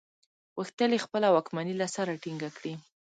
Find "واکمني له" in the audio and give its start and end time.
1.31-1.87